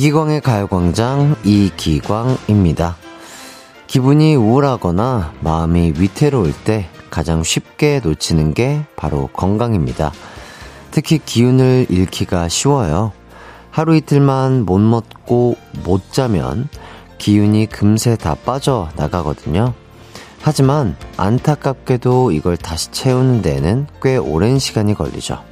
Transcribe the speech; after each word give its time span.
이기광의 0.00 0.40
가요광장 0.40 1.36
이기광입니다. 1.44 2.96
기분이 3.86 4.34
우울하거나 4.34 5.34
마음이 5.40 5.92
위태로울 5.98 6.54
때 6.64 6.88
가장 7.10 7.42
쉽게 7.42 8.00
놓치는 8.02 8.54
게 8.54 8.80
바로 8.96 9.26
건강입니다. 9.34 10.10
특히 10.90 11.18
기운을 11.18 11.88
잃기가 11.90 12.48
쉬워요. 12.48 13.12
하루 13.70 13.94
이틀만 13.94 14.64
못 14.64 14.78
먹고 14.78 15.58
못 15.84 16.10
자면 16.14 16.70
기운이 17.18 17.66
금세 17.66 18.16
다 18.16 18.34
빠져 18.34 18.88
나가거든요. 18.96 19.74
하지만 20.40 20.96
안타깝게도 21.18 22.32
이걸 22.32 22.56
다시 22.56 22.90
채우는 22.90 23.42
데는 23.42 23.86
꽤 24.02 24.16
오랜 24.16 24.58
시간이 24.58 24.94
걸리죠. 24.94 25.49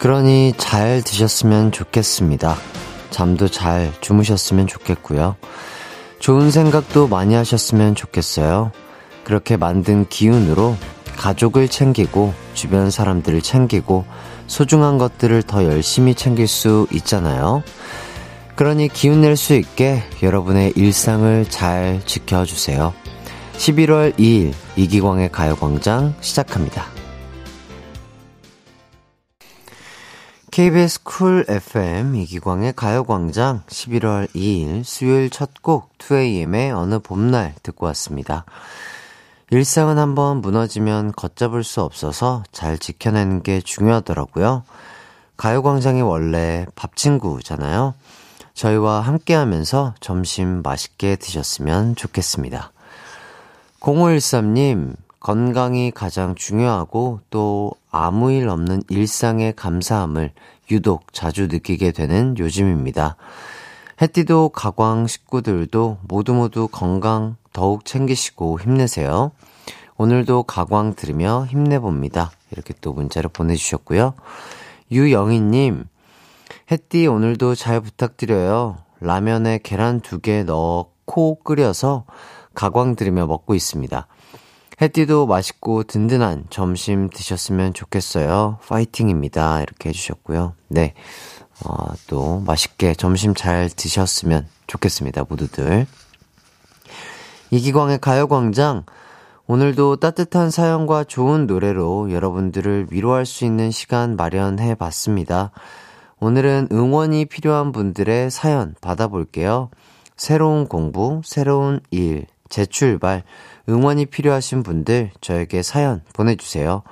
그러니 0.00 0.54
잘 0.56 1.02
드셨으면 1.02 1.72
좋겠습니다. 1.72 2.56
잠도 3.10 3.48
잘 3.48 3.92
주무셨으면 4.00 4.66
좋겠고요. 4.66 5.36
좋은 6.20 6.50
생각도 6.50 7.06
많이 7.06 7.34
하셨으면 7.34 7.94
좋겠어요. 7.94 8.72
그렇게 9.24 9.58
만든 9.58 10.08
기운으로 10.08 10.74
가족을 11.18 11.68
챙기고 11.68 12.32
주변 12.54 12.90
사람들을 12.90 13.42
챙기고 13.42 14.06
소중한 14.46 14.96
것들을 14.96 15.42
더 15.42 15.64
열심히 15.64 16.14
챙길 16.14 16.48
수 16.48 16.86
있잖아요. 16.92 17.62
그러니 18.56 18.88
기운 18.88 19.20
낼 19.20 19.36
수 19.36 19.54
있게 19.54 20.02
여러분의 20.22 20.72
일상을 20.76 21.44
잘 21.50 22.00
지켜주세요. 22.06 22.94
11월 23.58 24.16
2일 24.18 24.54
이기광의 24.76 25.30
가요광장 25.30 26.14
시작합니다. 26.22 26.99
KBS 30.50 31.04
쿨 31.04 31.44
FM 31.48 32.16
이기광의 32.16 32.72
가요광장 32.72 33.62
11월 33.68 34.28
2일 34.34 34.82
수요일 34.82 35.30
첫 35.30 35.50
곡 35.62 35.96
2AM의 35.98 36.76
어느 36.76 36.98
봄날 36.98 37.54
듣고 37.62 37.86
왔습니다. 37.86 38.44
일상은 39.50 39.96
한번 39.96 40.40
무너지면 40.40 41.12
걷잡을 41.12 41.62
수 41.62 41.82
없어서 41.82 42.42
잘 42.50 42.78
지켜내는 42.78 43.44
게 43.44 43.60
중요하더라고요. 43.60 44.64
가요광장이 45.36 46.02
원래 46.02 46.66
밥 46.74 46.96
친구잖아요. 46.96 47.94
저희와 48.54 49.02
함께 49.02 49.34
하면서 49.34 49.94
점심 50.00 50.62
맛있게 50.62 51.14
드셨으면 51.14 51.94
좋겠습니다. 51.94 52.72
0513님, 53.78 54.96
건강이 55.20 55.90
가장 55.90 56.34
중요하고 56.34 57.20
또 57.28 57.72
아무 57.90 58.32
일 58.32 58.48
없는 58.48 58.82
일상의 58.88 59.52
감사함을 59.54 60.32
유독 60.70 61.12
자주 61.12 61.46
느끼게 61.46 61.92
되는 61.92 62.36
요즘입니다. 62.38 63.16
해띠도 64.00 64.48
가광 64.48 65.06
식구들도 65.06 65.98
모두 66.08 66.32
모두 66.32 66.68
건강 66.68 67.36
더욱 67.52 67.84
챙기시고 67.84 68.60
힘내세요. 68.60 69.32
오늘도 69.98 70.44
가광 70.44 70.94
들으며 70.94 71.44
힘내봅니다. 71.50 72.30
이렇게 72.50 72.72
또 72.80 72.94
문자를 72.94 73.28
보내주셨고요. 73.30 74.14
유영희님, 74.90 75.84
해띠 76.72 77.06
오늘도 77.06 77.54
잘 77.54 77.82
부탁드려요. 77.82 78.78
라면에 79.00 79.60
계란 79.62 80.00
두 80.00 80.18
개 80.20 80.44
넣고 80.44 81.40
끓여서 81.44 82.06
가광 82.54 82.96
들으며 82.96 83.26
먹고 83.26 83.54
있습니다. 83.54 84.06
해띠도 84.80 85.26
맛있고 85.26 85.82
든든한 85.82 86.44
점심 86.48 87.10
드셨으면 87.10 87.74
좋겠어요. 87.74 88.58
파이팅입니다. 88.66 89.60
이렇게 89.60 89.90
해주셨고요. 89.90 90.54
네. 90.68 90.94
어, 91.64 91.92
또 92.06 92.40
맛있게 92.40 92.94
점심 92.94 93.34
잘 93.34 93.68
드셨으면 93.68 94.48
좋겠습니다. 94.66 95.24
모두들. 95.28 95.86
이기광의 97.50 97.98
가요광장. 97.98 98.84
오늘도 99.46 99.96
따뜻한 99.96 100.50
사연과 100.50 101.04
좋은 101.04 101.46
노래로 101.46 102.12
여러분들을 102.12 102.86
위로할 102.90 103.26
수 103.26 103.44
있는 103.44 103.70
시간 103.70 104.16
마련해 104.16 104.76
봤습니다. 104.76 105.50
오늘은 106.20 106.68
응원이 106.70 107.26
필요한 107.26 107.72
분들의 107.72 108.30
사연 108.30 108.74
받아볼게요. 108.80 109.70
새로운 110.16 110.68
공부, 110.68 111.20
새로운 111.24 111.80
일, 111.90 112.26
재출발, 112.50 113.22
응원이 113.68 114.06
필요하신 114.06 114.62
분들 114.62 115.12
저에게 115.20 115.62
사연 115.62 116.02
보내주세요. 116.12 116.82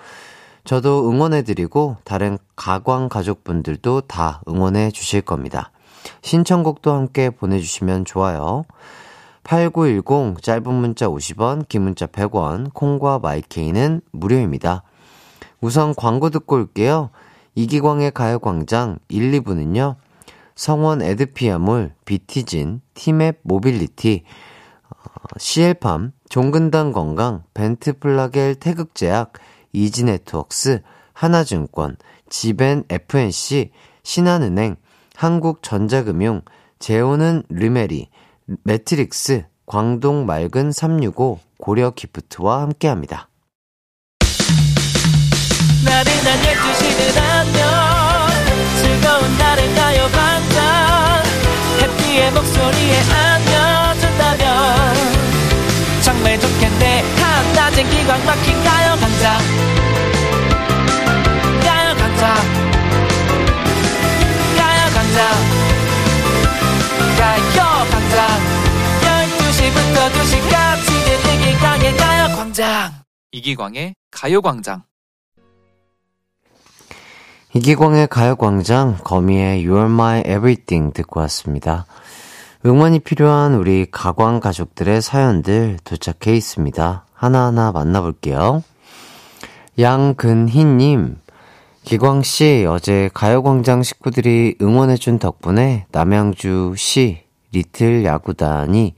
저도 0.65 1.11
응원해드리고 1.11 1.97
다른 2.05 2.39
가광 2.57 3.09
가족분들도 3.09 4.03
다 4.03 4.43
응원해 4.49 4.91
주실 4.91 5.21
겁니다. 5.21 5.71
신청곡도 6.23 6.93
함께 6.93 7.31
보내주시면 7.31 8.05
좋아요. 8.05 8.65
8910 9.45 10.43
짧은 10.43 10.75
문자 10.75 11.09
50원, 11.09 11.67
긴 11.69 11.83
문자 11.83 12.07
100원, 12.07 12.73
콩과 12.75 13.19
마이케이는 13.21 14.03
무료입니다. 14.13 14.83
우선 15.61 15.95
광고 15.95 16.29
듣고 16.29 16.57
올게요. 16.57 17.11
이기광의 17.55 18.11
가요광장 18.13 18.99
1, 19.09 19.41
2부는요. 19.41 19.97
성원 20.55 21.03
에드피아몰, 21.03 21.95
비티진, 22.05 22.83
티맵 22.95 23.41
모빌리티, 23.43 24.25
시엘팜, 25.37 26.13
종근당 26.29 26.93
건강, 26.93 27.43
벤트플라겔 27.55 28.57
태극제약, 28.57 29.33
이지네트웍스, 29.73 30.83
하나증권, 31.13 31.97
지벤 32.29 32.85
FNC, 32.89 33.71
신한은행, 34.03 34.77
한국전자금융, 35.17 36.43
제오는 36.79 37.43
르메리, 37.49 38.09
매트릭스, 38.65 39.47
광동 39.67 40.27
맑은 40.27 40.73
365, 40.73 41.41
고려 41.59 41.91
기프트와 41.91 42.63
함께 42.63 42.89
합니다. 42.89 43.29
나른한 45.85 46.39
12시는 46.43 47.19
안녕 47.19 48.29
즐거운 48.81 49.39
날을 49.39 49.75
가요 49.75 50.09
반짝 50.09 51.25
해피의 51.83 52.33
목소리에 52.33 53.01
안 53.13 53.48
한낮엔 57.78 57.91
기광 57.91 58.27
막힌 58.27 58.65
가요광장 58.65 59.39
가요광장 61.62 62.34
가요광장 64.56 65.19
가요광장 67.19 68.19
12시부터 69.38 69.97
2시까지 70.11 70.88
이기광의 71.34 71.97
가요광장. 71.97 72.93
이기광의 73.31 73.94
가요광장. 74.11 74.82
이기광의 77.55 78.08
가요광장 78.08 78.99
거미의 79.05 79.64
You're 79.64 79.87
My 79.87 80.20
Everything 80.20 80.93
듣고 80.93 81.20
왔습니다. 81.20 81.87
응원이 82.67 82.99
필요한 83.00 83.55
우리 83.55 83.87
가광 83.91 84.41
가족들의 84.41 85.00
사연들 85.00 85.79
도착해 85.85 86.37
있습니다. 86.37 87.07
하나하나 87.19 87.73
만나볼게요. 87.73 88.62
양근희님, 89.79 91.17
기광씨, 91.82 92.67
어제 92.69 93.11
가요광장 93.12 93.82
식구들이 93.82 94.56
응원해준 94.62 95.19
덕분에 95.19 95.87
남양주시 95.91 97.23
리틀 97.53 98.05
야구단이 98.05 98.94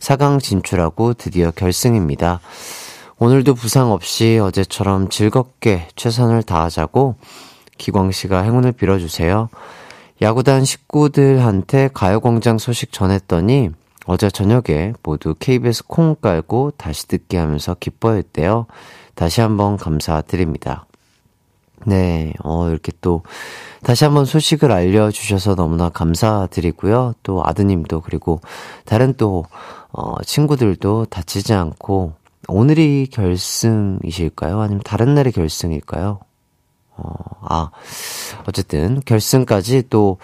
4강 0.00 0.42
진출하고 0.42 1.14
드디어 1.14 1.52
결승입니다. 1.52 2.40
오늘도 3.18 3.54
부상 3.54 3.92
없이 3.92 4.40
어제처럼 4.42 5.08
즐겁게 5.08 5.86
최선을 5.94 6.42
다하자고 6.42 7.16
기광씨가 7.78 8.42
행운을 8.42 8.72
빌어주세요. 8.72 9.48
야구단 10.22 10.64
식구들한테 10.64 11.90
가요광장 11.94 12.58
소식 12.58 12.92
전했더니 12.92 13.70
어제 14.06 14.30
저녁에 14.30 14.94
모두 15.02 15.34
KBS 15.38 15.86
콩 15.86 16.14
깔고 16.14 16.72
다시 16.76 17.06
듣게 17.06 17.36
하면서 17.38 17.74
기뻐했대요. 17.74 18.66
다시 19.14 19.40
한번 19.40 19.76
감사드립니다. 19.76 20.86
네, 21.86 22.32
어, 22.42 22.68
이렇게 22.68 22.92
또 23.00 23.22
다시 23.82 24.04
한번 24.04 24.24
소식을 24.24 24.70
알려주셔서 24.70 25.54
너무나 25.54 25.88
감사드리고요. 25.88 27.14
또 27.22 27.42
아드님도 27.44 28.02
그리고 28.02 28.40
다른 28.84 29.14
또, 29.16 29.46
어, 29.92 30.22
친구들도 30.22 31.06
다치지 31.06 31.54
않고 31.54 32.14
오늘이 32.48 33.06
결승이실까요? 33.10 34.60
아니면 34.60 34.82
다른 34.84 35.14
날이 35.14 35.32
결승일까요? 35.32 36.20
어, 36.96 37.12
아, 37.42 37.70
어쨌든 38.46 39.00
결승까지 39.04 39.84
또 39.88 40.18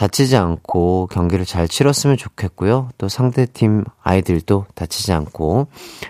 다치지 0.00 0.34
않고 0.34 1.08
경기를 1.10 1.44
잘 1.44 1.68
치렀으면 1.68 2.16
좋겠고요. 2.16 2.88
또 2.96 3.10
상대팀 3.10 3.84
아이들도 4.02 4.64
다치지 4.74 5.12
않고 5.12 5.66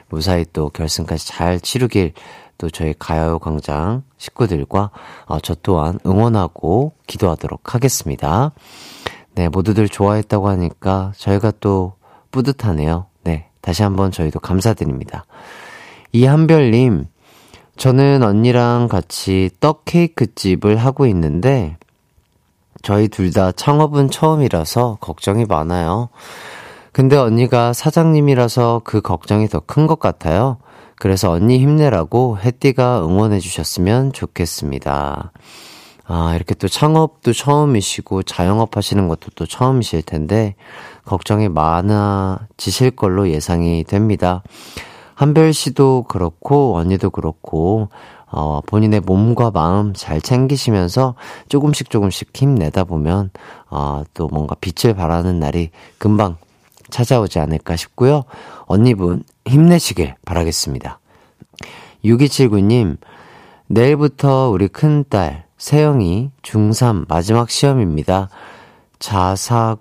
무사히 0.09 0.45
또 0.53 0.69
결승까지 0.69 1.27
잘 1.27 1.59
치르길 1.59 2.13
또 2.57 2.71
저희 2.71 2.95
가요광장 2.97 4.05
식구들과 4.17 4.93
어, 5.27 5.41
저 5.41 5.57
또한 5.65 5.99
응원하고 6.07 6.93
기도하도록 7.09 7.75
하겠습니다. 7.75 8.53
네, 9.35 9.49
모두들 9.49 9.89
좋아했다고 9.89 10.49
하니까 10.49 11.11
저희가 11.17 11.53
또 11.59 11.95
뿌듯하네요. 12.31 13.07
네, 13.25 13.49
다시 13.61 13.83
한번 13.83 14.13
저희도 14.13 14.39
감사드립니다. 14.39 15.25
이한별님, 16.13 17.07
저는 17.77 18.23
언니랑 18.23 18.87
같이 18.87 19.51
떡 19.59 19.85
케이크 19.85 20.33
집을 20.33 20.77
하고 20.77 21.07
있는데, 21.07 21.77
저희 22.83 23.09
둘 23.09 23.33
다 23.33 23.53
창업은 23.53 24.11
처음이라서 24.11 24.99
걱정이 25.01 25.45
많아요. 25.45 26.09
근데 26.93 27.17
언니가 27.17 27.73
사장님이라서 27.73 28.83
그 28.85 29.01
걱정이 29.01 29.49
더 29.49 29.61
큰 29.61 29.87
것 29.87 30.01
같아요. 30.01 30.59
그래서 30.99 31.31
언니 31.31 31.59
힘내라고 31.59 32.39
혜띠가 32.39 33.05
응원해 33.07 33.39
주셨으면 33.39 34.13
좋겠습니다. 34.13 35.33
아, 36.07 36.35
이렇게 36.35 36.55
또 36.55 36.67
창업도 36.67 37.33
처음이시고 37.33 38.25
자영업 38.25 38.77
하시는 38.77 39.07
것도 39.07 39.31
또 39.37 39.47
처음이실 39.47 40.03
텐데 40.03 40.57
걱정이 41.05 41.49
많아지실 41.49 42.91
걸로 42.93 43.31
예상이 43.31 43.85
됩니다. 43.85 44.43
한별 45.15 45.53
씨도 45.53 46.07
그렇고 46.09 46.77
언니도 46.77 47.11
그렇고 47.11 47.91
어, 48.31 48.61
본인의 48.65 49.01
몸과 49.01 49.51
마음 49.51 49.93
잘 49.93 50.21
챙기시면서 50.21 51.15
조금씩 51.49 51.91
조금씩 51.91 52.31
힘내다 52.35 52.85
보면 52.85 53.31
어, 53.69 54.05
또 54.15 54.29
뭔가 54.29 54.55
빛을 54.61 54.95
발하는 54.95 55.41
날이 55.41 55.71
금방 55.99 56.37
찾아오지 56.91 57.39
않을까 57.39 57.77
싶고요. 57.77 58.25
언니분 58.67 59.25
힘내시길 59.47 60.15
바라겠습니다. 60.25 60.99
6279님, 62.05 62.99
내일부터 63.67 64.49
우리 64.49 64.69
큰딸, 64.69 65.45
세영이 65.59 66.31
중3 66.43 67.07
마지막 67.09 67.51
시험입니다. 67.51 68.29
자사, 68.99 69.77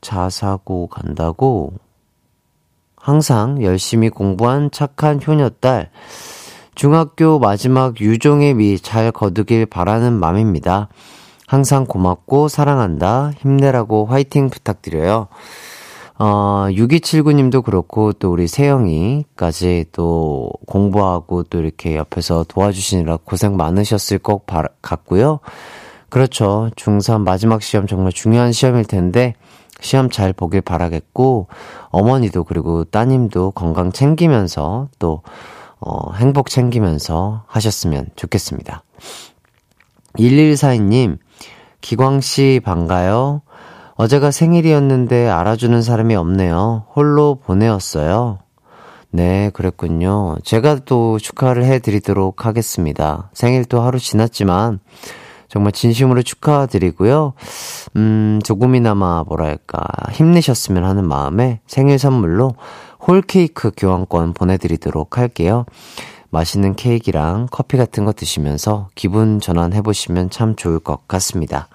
자사고 0.00 0.88
간다고? 0.88 1.74
항상 2.96 3.62
열심히 3.62 4.10
공부한 4.10 4.70
착한 4.70 5.20
효녀딸, 5.24 5.90
중학교 6.74 7.38
마지막 7.38 8.00
유종의 8.00 8.54
미 8.54 8.78
잘 8.78 9.12
거두길 9.12 9.66
바라는 9.66 10.12
맘입니다. 10.14 10.88
항상 11.46 11.84
고맙고 11.84 12.48
사랑한다. 12.48 13.32
힘내라고 13.38 14.06
화이팅 14.06 14.48
부탁드려요. 14.48 15.28
어, 16.18 16.66
6279님도 16.70 17.62
그렇고, 17.64 18.12
또 18.12 18.32
우리 18.32 18.46
세영이까지 18.46 19.86
또 19.92 20.50
공부하고 20.66 21.42
또 21.44 21.58
이렇게 21.58 21.96
옆에서 21.96 22.44
도와주시느라 22.48 23.18
고생 23.24 23.56
많으셨을 23.56 24.18
것 24.18 24.42
같고요. 24.80 25.40
그렇죠. 26.08 26.70
중3 26.76 27.22
마지막 27.22 27.62
시험 27.62 27.86
정말 27.86 28.12
중요한 28.12 28.52
시험일 28.52 28.84
텐데, 28.84 29.34
시험 29.80 30.10
잘 30.10 30.32
보길 30.32 30.60
바라겠고, 30.60 31.48
어머니도 31.90 32.44
그리고 32.44 32.84
따님도 32.84 33.50
건강 33.50 33.90
챙기면서 33.92 34.88
또, 34.98 35.22
어, 35.84 36.12
행복 36.14 36.48
챙기면서 36.48 37.44
하셨으면 37.46 38.06
좋겠습니다. 38.16 38.84
1142님, 40.18 41.18
기광씨 41.80 42.60
반가요. 42.64 43.42
어제가 43.94 44.30
생일이었는데 44.30 45.28
알아주는 45.28 45.82
사람이 45.82 46.14
없네요. 46.14 46.86
홀로 46.94 47.36
보내었어요. 47.36 48.38
네, 49.10 49.50
그랬군요. 49.52 50.36
제가 50.42 50.80
또 50.86 51.18
축하를 51.18 51.64
해드리도록 51.64 52.46
하겠습니다. 52.46 53.30
생일도 53.34 53.82
하루 53.82 53.98
지났지만, 53.98 54.80
정말 55.48 55.72
진심으로 55.72 56.22
축하드리고요. 56.22 57.34
음, 57.96 58.40
조금이나마 58.42 59.22
뭐랄까, 59.24 59.84
힘내셨으면 60.12 60.84
하는 60.84 61.06
마음에 61.06 61.60
생일 61.66 61.98
선물로 61.98 62.54
홀케이크 63.06 63.72
교환권 63.76 64.32
보내드리도록 64.34 65.18
할게요. 65.18 65.66
맛있는 66.30 66.76
케이크랑 66.76 67.46
커피 67.50 67.76
같은 67.76 68.04
거 68.04 68.12
드시면서 68.12 68.88
기분 68.94 69.40
전환해보시면 69.40 70.30
참 70.30 70.56
좋을 70.56 70.78
것 70.78 71.06
같습니다. 71.08 71.68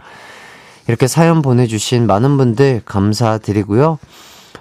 이렇게 0.88 1.07
사연 1.07 1.41
보내주신 1.41 2.07
많은 2.07 2.38
분들 2.38 2.81
감사드리고요. 2.85 4.00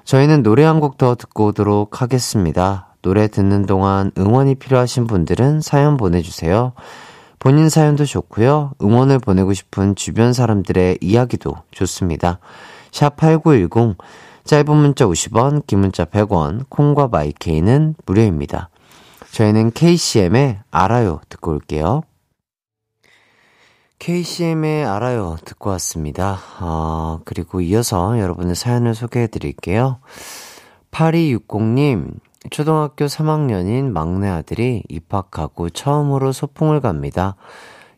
저희는 0.05 0.43
노래 0.43 0.65
한 0.65 0.81
곡 0.81 0.99
더 0.99 1.15
듣고 1.15 1.47
오도록 1.47 2.03
하겠습니다. 2.03 2.89
노래 3.01 3.29
듣는 3.29 3.67
동안 3.67 4.11
응원이 4.19 4.57
필요하신 4.57 5.07
분들은 5.07 5.61
사연 5.61 5.97
보내주세요. 5.97 6.73
본인 7.39 7.69
사연도 7.69 8.05
좋고요. 8.05 8.73
응원을 8.83 9.21
보내고 9.21 9.53
싶은 9.53 9.95
주변 9.95 10.33
사람들의 10.33 10.99
이야기도 11.01 11.55
좋습니다. 11.71 12.41
샵 12.91 13.17
8910, 13.17 13.97
짧은 14.47 14.77
문자 14.77 15.07
50원, 15.07 15.67
긴 15.67 15.81
문자 15.81 16.05
100원, 16.05 16.67
콩과 16.69 17.09
마이케이는 17.09 17.97
무료입니다. 18.07 18.71
저희는 19.33 19.73
KCM의 19.73 20.61
알아요 20.71 21.21
듣고 21.29 21.51
올게요. 21.51 22.03
KCM의 23.99 24.85
알아요 24.85 25.37
듣고 25.45 25.71
왔습니다. 25.71 26.39
어, 26.61 27.23
그리고 27.25 27.61
이어서 27.61 28.21
여러분의 28.21 28.55
사연을 28.55 28.95
소개해 28.95 29.27
드릴게요. 29.27 29.99
8260님, 30.93 32.15
초등학교 32.51 33.07
3학년인 33.07 33.91
막내 33.91 34.29
아들이 34.29 34.85
입학하고 34.89 35.71
처음으로 35.71 36.31
소풍을 36.31 36.81
갑니다. 36.81 37.35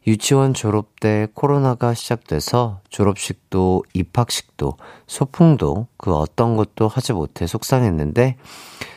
유치원 0.08 0.54
졸업 0.54 1.00
때 1.00 1.28
코로나가 1.34 1.92
시작돼서 1.92 2.80
졸업식도 2.88 3.84
입학식도 3.92 4.78
소풍도 5.06 5.88
그 5.98 6.14
어떤 6.14 6.56
것도 6.56 6.88
하지 6.88 7.12
못해 7.12 7.46
속상했는데 7.46 8.36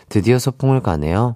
드디어 0.08 0.40
소풍을 0.40 0.80
가네요. 0.80 1.36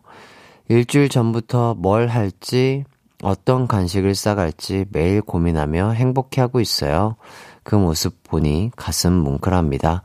일주일 0.70 1.10
전부터 1.10 1.76
뭘 1.76 2.08
할지 2.08 2.86
어떤 3.22 3.68
간식을 3.68 4.16
싸갈지 4.16 4.86
매일 4.92 5.22
고민하며 5.22 5.92
행복해하고 5.92 6.62
있어요. 6.62 7.18
그 7.64 7.76
모습 7.76 8.24
보니 8.24 8.72
가슴 8.78 9.12
뭉클합니다. 9.12 10.04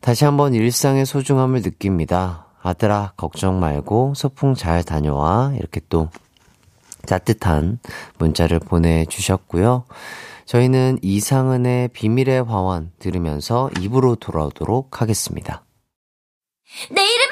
다시 0.00 0.24
한번 0.24 0.54
일상의 0.54 1.04
소중함을 1.04 1.60
느낍니다. 1.60 2.46
아들아, 2.62 3.12
걱정 3.18 3.60
말고 3.60 4.14
소풍 4.16 4.54
잘 4.54 4.82
다녀와. 4.82 5.52
이렇게 5.56 5.82
또 5.90 6.08
따뜻한 7.06 7.78
문자를 8.18 8.58
보내주셨고요. 8.60 9.84
저희는 10.46 10.98
이상은의 11.02 11.88
비밀의 11.88 12.42
화원 12.42 12.90
들으면서 12.98 13.70
입으로 13.80 14.16
돌아오도록 14.16 15.00
하겠습니다. 15.00 15.64
내 16.90 17.02
이름 17.02 17.29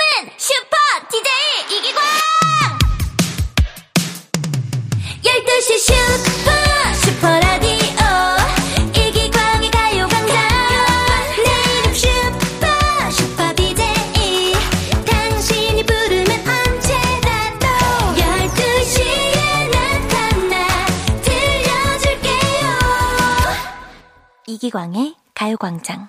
가요광장 25.69 26.09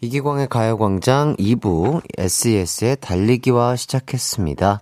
이기광의 0.00 0.48
가요광장 0.48 1.34
2부 1.36 2.02
SES의 2.16 2.96
달리기와 3.00 3.74
시작했습니다. 3.74 4.80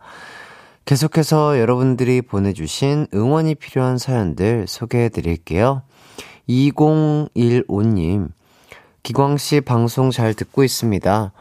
계속해서 0.85 1.59
여러분들이 1.59 2.21
보내주신 2.21 3.07
응원이 3.15 3.55
필요한 3.55 3.97
사연들 3.97 4.67
소개해 4.69 5.09
드릴게요. 5.09 5.83
2015님, 6.51 8.29
기광씨 9.03 9.63
방송 9.63 10.11
잘 10.11 10.35
듣고 10.35 10.63
있습니다. 10.63 11.33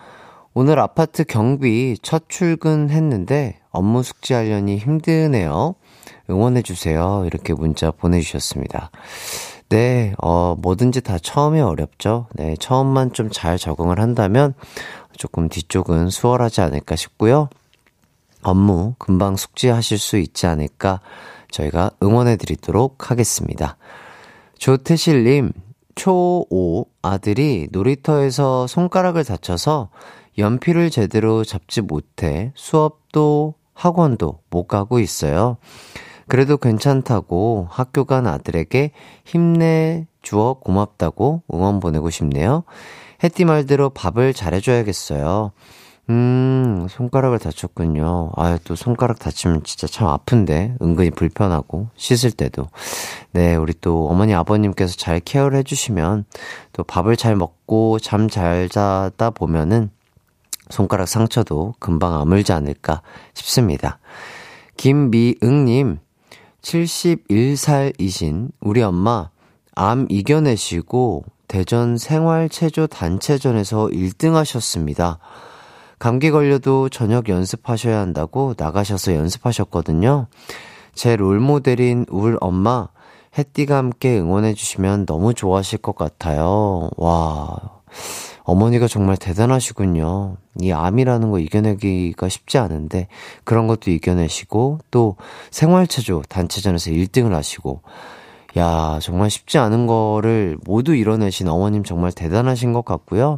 오늘 0.53 0.79
아파트 0.79 1.25
경비 1.25 1.97
첫 2.01 2.29
출근했는데 2.29 3.59
업무 3.71 4.03
숙지하려니 4.03 4.77
힘드네요. 4.77 5.75
응원해주세요. 6.29 7.23
이렇게 7.25 7.53
문자 7.53 7.91
보내주셨습니다. 7.91 8.89
네, 9.69 10.13
어, 10.17 10.55
뭐든지 10.59 11.01
다 11.01 11.17
처음이 11.19 11.61
어렵죠. 11.61 12.27
네, 12.33 12.55
처음만 12.59 13.13
좀 13.13 13.29
잘 13.31 13.57
적응을 13.59 13.99
한다면 13.99 14.55
조금 15.15 15.47
뒤쪽은 15.47 16.09
수월하지 16.09 16.61
않을까 16.61 16.95
싶고요. 16.95 17.49
업무 18.41 18.95
금방 18.97 19.35
숙지하실 19.35 19.99
수 19.99 20.17
있지 20.17 20.47
않을까 20.47 21.01
저희가 21.51 21.91
응원해 22.01 22.37
드리도록 22.37 23.11
하겠습니다. 23.11 23.77
조태실님, 24.57 25.51
초5 25.95 26.87
아들이 27.01 27.67
놀이터에서 27.71 28.65
손가락을 28.65 29.23
다쳐서 29.23 29.89
연필을 30.37 30.89
제대로 30.89 31.43
잡지 31.43 31.81
못해 31.81 32.51
수업도 32.55 33.55
학원도 33.73 34.39
못 34.49 34.67
가고 34.67 34.99
있어요. 34.99 35.57
그래도 36.29 36.57
괜찮다고 36.57 37.67
학교 37.69 38.05
간 38.05 38.27
아들에게 38.27 38.91
힘내 39.25 40.07
주어 40.21 40.53
고맙다고 40.53 41.43
응원 41.53 41.79
보내고 41.79 42.09
싶네요. 42.09 42.63
해띠 43.23 43.45
말대로 43.45 43.89
밥을 43.89 44.33
잘해줘야겠어요. 44.33 45.51
음, 46.09 46.87
손가락을 46.89 47.37
다쳤군요. 47.37 48.31
아유, 48.35 48.57
또 48.63 48.75
손가락 48.75 49.19
다치면 49.19 49.63
진짜 49.63 49.85
참 49.85 50.07
아픈데. 50.07 50.75
은근히 50.81 51.11
불편하고, 51.11 51.89
씻을 51.95 52.31
때도. 52.31 52.67
네, 53.31 53.55
우리 53.55 53.73
또 53.79 54.07
어머니, 54.09 54.33
아버님께서 54.33 54.95
잘 54.95 55.19
케어를 55.19 55.59
해주시면, 55.59 56.25
또 56.73 56.83
밥을 56.83 57.15
잘 57.15 57.35
먹고, 57.35 57.99
잠 57.99 58.27
잘 58.27 58.69
자다 58.69 59.29
보면은, 59.29 59.91
손가락 60.71 61.07
상처도 61.07 61.75
금방 61.79 62.15
아물지 62.15 62.53
않을까 62.53 63.03
싶습니다. 63.35 63.99
김미응님, 64.77 65.99
71살이신 66.61 68.51
우리 68.59 68.81
엄마, 68.81 69.29
암 69.75 70.05
이겨내시고, 70.09 71.23
대전 71.47 71.97
생활체조 71.97 72.87
단체전에서 72.87 73.87
1등 73.87 74.33
하셨습니다. 74.33 75.19
감기 75.97 76.31
걸려도 76.31 76.89
저녁 76.89 77.27
연습하셔야 77.27 77.99
한다고 77.99 78.53
나가셔서 78.57 79.15
연습하셨거든요. 79.15 80.27
제 80.93 81.15
롤모델인 81.15 82.05
울 82.09 82.37
엄마, 82.39 82.87
햇띠가 83.37 83.77
함께 83.77 84.19
응원해주시면 84.19 85.05
너무 85.05 85.33
좋아하실 85.33 85.79
것 85.79 85.95
같아요. 85.95 86.89
와, 86.97 87.57
어머니가 88.43 88.87
정말 88.87 89.17
대단하시군요. 89.17 90.37
이 90.59 90.71
암이라는 90.71 91.31
거 91.31 91.39
이겨내기가 91.39 92.29
쉽지 92.29 92.57
않은데, 92.57 93.07
그런 93.43 93.67
것도 93.67 93.91
이겨내시고, 93.91 94.79
또 94.91 95.15
생활체조 95.51 96.23
단체전에서 96.27 96.91
1등을 96.91 97.31
하시고, 97.31 97.81
야, 98.57 98.99
정말 99.01 99.29
쉽지 99.29 99.59
않은 99.59 99.85
거를 99.85 100.57
모두 100.65 100.95
이뤄내신 100.95 101.47
어머님 101.47 101.83
정말 101.83 102.11
대단하신 102.11 102.73
것 102.73 102.83
같고요. 102.83 103.37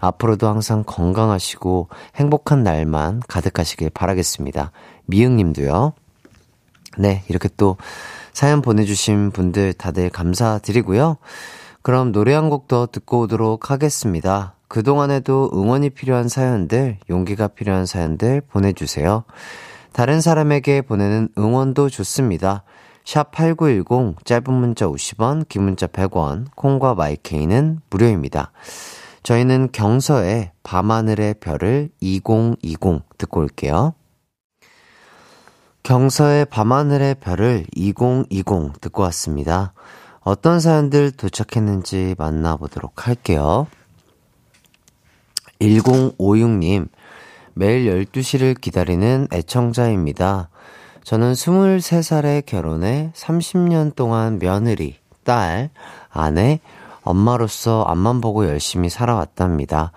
앞으로도 0.00 0.48
항상 0.48 0.82
건강하시고 0.84 1.88
행복한 2.16 2.62
날만 2.64 3.22
가득하시길 3.28 3.90
바라겠습니다. 3.90 4.72
미응 5.06 5.36
님도요. 5.36 5.92
네, 6.98 7.22
이렇게 7.28 7.48
또 7.56 7.76
사연 8.32 8.60
보내주신 8.60 9.30
분들 9.30 9.74
다들 9.74 10.10
감사드리고요. 10.10 11.18
그럼 11.82 12.12
노래 12.12 12.34
한 12.34 12.50
곡 12.50 12.68
더 12.68 12.86
듣고 12.86 13.20
오도록 13.20 13.70
하겠습니다. 13.70 14.54
그동안에도 14.68 15.50
응원이 15.54 15.90
필요한 15.90 16.28
사연들, 16.28 16.98
용기가 17.08 17.48
필요한 17.48 17.86
사연들 17.86 18.42
보내주세요. 18.42 19.24
다른 19.92 20.20
사람에게 20.20 20.82
보내는 20.82 21.30
응원도 21.38 21.88
좋습니다. 21.88 22.64
샵 23.04 23.30
8910 23.32 24.22
짧은 24.24 24.52
문자 24.52 24.86
50원, 24.86 25.48
긴 25.48 25.62
문자 25.62 25.86
100원, 25.86 26.46
콩과 26.54 26.94
마이케이는 26.94 27.80
무료입니다. 27.88 28.52
저희는 29.22 29.70
경서의 29.72 30.52
밤하늘의 30.62 31.36
별을 31.40 31.88
2020 32.00 33.02
듣고 33.16 33.40
올게요. 33.40 33.94
경서의 35.82 36.44
밤하늘의 36.44 37.14
별을 37.16 37.64
2020 37.74 38.78
듣고 38.82 39.02
왔습니다. 39.04 39.72
어떤 40.28 40.60
사연들 40.60 41.10
도착했는지 41.12 42.14
만나보도록 42.18 43.06
할게요. 43.06 43.66
1056님, 45.58 46.88
매일 47.54 48.04
12시를 48.04 48.60
기다리는 48.60 49.26
애청자입니다. 49.32 50.50
저는 51.02 51.32
23살에 51.32 52.44
결혼해 52.44 53.10
30년 53.14 53.94
동안 53.96 54.38
며느리, 54.38 54.96
딸, 55.24 55.70
아내, 56.10 56.60
엄마로서 57.00 57.84
앞만 57.88 58.20
보고 58.20 58.46
열심히 58.46 58.90
살아왔답니다. 58.90 59.92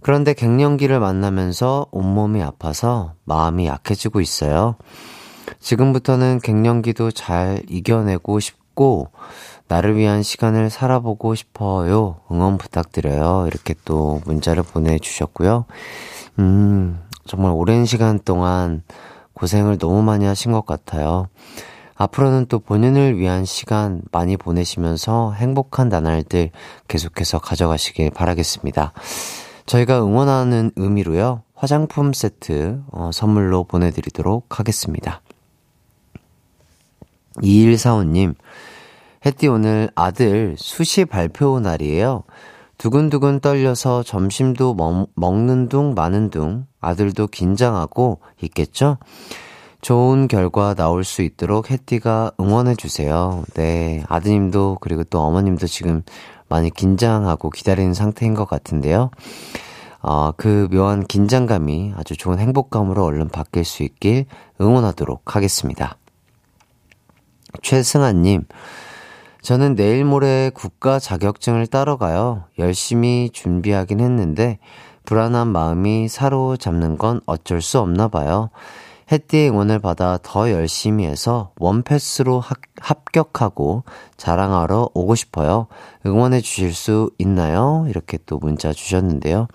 그런데 0.00 0.32
갱년기를 0.32 1.00
만나면서 1.00 1.86
온몸이 1.90 2.40
아파서 2.40 3.14
마음이 3.24 3.66
약해지고 3.66 4.20
있어요. 4.20 4.76
지금부터는 5.58 6.38
갱년기도 6.38 7.10
잘 7.10 7.64
이겨내고 7.68 8.38
싶 8.38 8.59
고, 8.74 9.08
나를 9.68 9.96
위한 9.96 10.22
시간을 10.22 10.70
살아보고 10.70 11.34
싶어요. 11.34 12.16
응원 12.30 12.58
부탁드려요. 12.58 13.46
이렇게 13.46 13.74
또 13.84 14.20
문자를 14.24 14.62
보내주셨고요. 14.64 15.64
음, 16.40 17.00
정말 17.26 17.52
오랜 17.52 17.84
시간 17.84 18.18
동안 18.18 18.82
고생을 19.34 19.78
너무 19.78 20.02
많이 20.02 20.24
하신 20.24 20.52
것 20.52 20.66
같아요. 20.66 21.28
앞으로는 21.94 22.46
또 22.48 22.58
본인을 22.58 23.18
위한 23.18 23.44
시간 23.44 24.00
많이 24.10 24.36
보내시면서 24.36 25.32
행복한 25.32 25.88
나날들 25.90 26.50
계속해서 26.88 27.38
가져가시길 27.38 28.10
바라겠습니다. 28.10 28.92
저희가 29.66 30.02
응원하는 30.02 30.72
의미로요, 30.76 31.42
화장품 31.54 32.12
세트 32.14 32.82
어, 32.90 33.10
선물로 33.12 33.64
보내드리도록 33.64 34.58
하겠습니다. 34.58 35.20
2145님, 37.36 38.34
햇띠 39.24 39.48
오늘 39.48 39.90
아들 39.94 40.56
수시 40.58 41.04
발표 41.04 41.60
날이에요. 41.60 42.24
두근두근 42.78 43.40
떨려서 43.40 44.02
점심도 44.02 44.74
먹, 44.74 45.08
먹는 45.14 45.68
둥 45.68 45.94
마는 45.94 46.30
둥 46.30 46.66
아들도 46.80 47.26
긴장하고 47.26 48.20
있겠죠? 48.42 48.96
좋은 49.82 50.28
결과 50.28 50.74
나올 50.74 51.04
수 51.04 51.22
있도록 51.22 51.70
햇띠가 51.70 52.32
응원해 52.40 52.74
주세요. 52.74 53.44
네, 53.54 54.02
아드님도 54.08 54.78
그리고 54.80 55.04
또 55.04 55.20
어머님도 55.20 55.66
지금 55.66 56.02
많이 56.48 56.70
긴장하고 56.70 57.50
기다리는 57.50 57.94
상태인 57.94 58.34
것 58.34 58.46
같은데요. 58.48 59.10
어, 60.02 60.32
그 60.32 60.68
묘한 60.70 61.06
긴장감이 61.06 61.92
아주 61.96 62.16
좋은 62.16 62.38
행복감으로 62.38 63.04
얼른 63.04 63.28
바뀔 63.28 63.64
수 63.64 63.82
있길 63.82 64.26
응원하도록 64.60 65.36
하겠습니다. 65.36 65.96
최승아님, 67.62 68.44
저는 69.42 69.74
내일 69.74 70.04
모레 70.04 70.50
국가 70.54 70.98
자격증을 70.98 71.66
따러 71.66 71.96
가요. 71.96 72.44
열심히 72.58 73.30
준비하긴 73.32 74.00
했는데, 74.00 74.58
불안한 75.04 75.48
마음이 75.48 76.08
사로잡는 76.08 76.98
건 76.98 77.20
어쩔 77.26 77.62
수 77.62 77.78
없나 77.78 78.08
봐요. 78.08 78.50
해띠의 79.10 79.50
응원을 79.50 79.80
받아 79.80 80.18
더 80.22 80.50
열심히 80.52 81.04
해서 81.04 81.50
원패스로 81.58 82.38
합, 82.38 82.58
합격하고 82.80 83.82
자랑하러 84.16 84.90
오고 84.94 85.16
싶어요. 85.16 85.66
응원해 86.06 86.40
주실 86.40 86.72
수 86.72 87.10
있나요? 87.18 87.86
이렇게 87.88 88.18
또 88.26 88.38
문자 88.38 88.72
주셨는데요. 88.72 89.48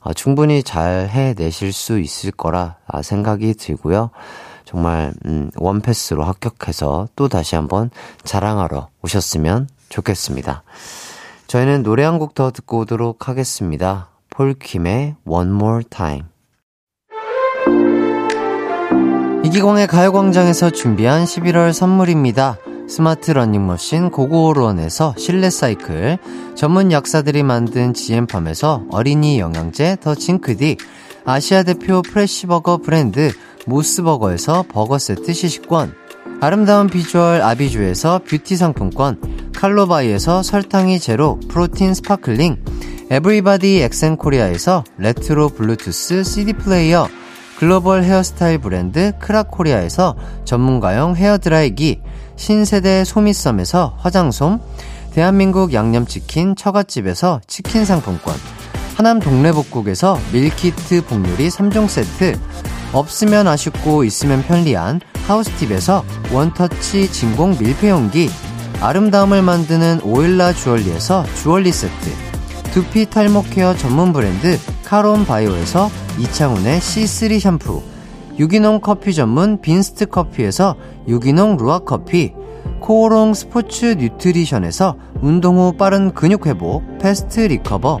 어, 0.00 0.12
충분히 0.12 0.62
잘 0.62 1.08
해내실 1.08 1.72
수 1.72 1.98
있을 1.98 2.30
거라 2.30 2.76
생각이 3.02 3.54
들고요. 3.54 4.10
정말 4.64 5.12
음, 5.26 5.50
원패스로 5.56 6.24
합격해서 6.24 7.08
또 7.16 7.28
다시 7.28 7.54
한번 7.54 7.90
자랑하러 8.24 8.88
오셨으면 9.02 9.68
좋겠습니다. 9.88 10.62
저희는 11.46 11.82
노래 11.82 12.04
한 12.04 12.18
곡 12.18 12.34
더 12.34 12.50
듣고 12.50 12.78
오도록 12.80 13.28
하겠습니다. 13.28 14.08
폴킴의 14.30 15.16
One 15.26 15.50
More 15.50 15.84
Time. 15.84 16.24
이기광의 19.44 19.86
가요광장에서 19.86 20.70
준비한 20.70 21.24
11월 21.24 21.72
선물입니다. 21.72 22.56
스마트 22.88 23.30
러닝머신 23.30 24.10
고고론에서 24.10 25.14
실내 25.16 25.48
사이클, 25.50 26.18
전문 26.54 26.92
약사들이 26.92 27.42
만든 27.42 27.94
지엠팜에서 27.94 28.84
어린이 28.90 29.38
영양제 29.38 29.98
더 30.00 30.14
징크디, 30.14 30.76
아시아 31.24 31.62
대표 31.62 32.02
프레시버거 32.02 32.78
브랜드 32.78 33.32
모스버거에서 33.66 34.64
버거 34.68 34.98
세트 34.98 35.32
시식권, 35.32 35.94
아름다운 36.40 36.88
비주얼 36.88 37.42
아비주에서 37.42 38.20
뷰티 38.28 38.56
상품권, 38.56 39.52
칼로바이에서 39.54 40.42
설탕이 40.42 41.00
제로 41.00 41.38
프로틴 41.48 41.94
sparkling, 41.94 42.64
에브리바디 43.10 43.80
엑센 43.82 44.16
코리아에서 44.16 44.84
레트로 44.98 45.50
블루투스 45.50 46.24
CD 46.24 46.52
플레이어, 46.54 47.08
글로벌 47.58 48.02
헤어스타일 48.02 48.58
브랜드 48.58 49.12
크라코리아에서 49.20 50.16
전문가용 50.44 51.16
헤어드라이기, 51.16 52.00
신세대 52.36 53.04
소미썸에서 53.04 53.96
화장솜, 53.98 54.58
대한민국 55.12 55.72
양념치킨 55.72 56.56
처갓집에서 56.56 57.40
치킨 57.46 57.84
상품권, 57.84 58.34
하남 58.96 59.20
동래복국에서 59.20 60.18
밀키트 60.32 61.04
복요리 61.06 61.48
3종 61.48 61.88
세트, 61.88 62.38
없으면 62.94 63.48
아쉽고 63.48 64.04
있으면 64.04 64.42
편리한 64.42 65.00
하우스팁에서 65.26 66.04
원터치 66.32 67.10
진공 67.10 67.56
밀폐용기 67.58 68.30
아름다움을 68.80 69.42
만드는 69.42 70.00
오일라 70.02 70.52
주얼리에서 70.52 71.24
주얼리 71.34 71.72
세트 71.72 72.10
두피 72.72 73.10
탈모 73.10 73.44
care 73.50 73.74
전문 73.76 74.12
브랜드 74.12 74.58
카론 74.84 75.26
바이오에서 75.26 75.90
이창훈의 76.18 76.80
C3 76.80 77.40
샴푸 77.40 77.82
유기농 78.38 78.80
커피 78.80 79.14
전문 79.14 79.60
빈스트 79.60 80.06
커피에서 80.06 80.76
유기농 81.08 81.56
루아 81.56 81.80
커피 81.80 82.32
코오롱 82.80 83.34
스포츠 83.34 83.94
뉴트리션에서 83.98 84.96
운동 85.22 85.58
후 85.58 85.72
빠른 85.72 86.12
근육 86.12 86.46
회복 86.46 86.82
패스트 86.98 87.40
리커버 87.40 88.00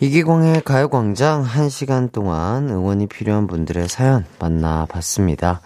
이기광의 0.00 0.60
가요광장 0.60 1.44
1시간 1.44 2.12
동안 2.12 2.68
응원이 2.68 3.08
필요한 3.08 3.48
분들의 3.48 3.88
사연 3.88 4.24
만나봤습니다. 4.38 5.60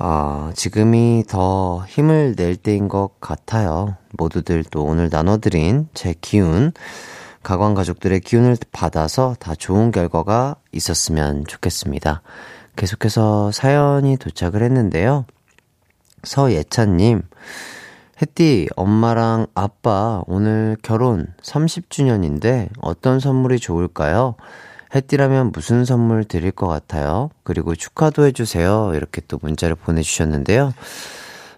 어, 0.00 0.50
지금이 0.52 1.22
더 1.28 1.84
힘을 1.86 2.34
낼 2.34 2.56
때인 2.56 2.88
것 2.88 3.20
같아요. 3.20 3.96
모두들 4.18 4.64
또 4.64 4.82
오늘 4.82 5.10
나눠드린 5.12 5.88
제 5.94 6.12
기운, 6.20 6.72
가광 7.44 7.74
가족들의 7.74 8.18
기운을 8.18 8.56
받아서 8.72 9.36
다 9.38 9.54
좋은 9.54 9.92
결과가 9.92 10.56
있었으면 10.72 11.44
좋겠습니다. 11.46 12.22
계속해서 12.74 13.52
사연이 13.52 14.16
도착을 14.16 14.60
했는데요. 14.60 15.24
서예찬님, 16.24 17.22
혜띠, 18.20 18.68
엄마랑 18.76 19.46
아빠 19.54 20.22
오늘 20.26 20.76
결혼 20.82 21.26
30주년인데 21.42 22.70
어떤 22.80 23.20
선물이 23.20 23.58
좋을까요? 23.58 24.36
혜띠라면 24.94 25.52
무슨 25.52 25.84
선물 25.84 26.24
드릴 26.24 26.50
것 26.50 26.66
같아요? 26.66 27.28
그리고 27.42 27.74
축하도 27.74 28.24
해주세요. 28.24 28.92
이렇게 28.94 29.20
또 29.28 29.38
문자를 29.42 29.76
보내주셨는데요. 29.76 30.72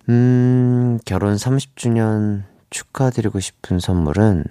음, 0.09 0.99
결혼 1.05 1.37
30주년 1.37 2.43
축하드리고 2.71 3.39
싶은 3.39 3.79
선물은 3.79 4.45